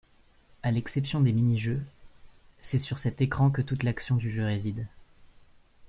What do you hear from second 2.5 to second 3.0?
c'est sur